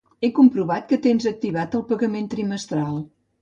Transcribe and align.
He 0.27 0.27
comprovat 0.37 0.87
que 0.91 0.99
tens 1.03 1.27
activat 1.33 1.77
el 1.81 1.85
pagament 1.93 2.31
trimestral. 2.33 2.99